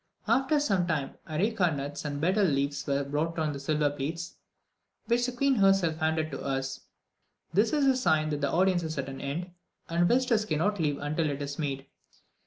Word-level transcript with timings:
After 0.27 0.59
some 0.59 0.87
time 0.87 1.13
areca 1.29 1.69
nuts 1.71 2.05
and 2.05 2.19
betel 2.19 2.43
leaves 2.43 2.87
were 2.87 3.03
brought 3.03 3.37
on 3.37 3.59
silver 3.59 3.91
plates, 3.91 4.35
which 5.05 5.27
the 5.27 5.31
queen 5.31 5.53
herself 5.53 5.97
handed 5.97 6.31
to 6.31 6.41
us; 6.41 6.79
this 7.53 7.71
is 7.71 7.85
a 7.85 7.95
sign 7.95 8.31
that 8.31 8.41
the 8.41 8.49
audience 8.49 8.81
is 8.81 8.97
at 8.97 9.09
an 9.09 9.21
end, 9.21 9.51
and 9.89 10.07
visitors 10.07 10.45
cannot 10.45 10.79
leave 10.79 10.97
until 10.97 11.29
it 11.29 11.39
is 11.39 11.59
made. 11.59 11.85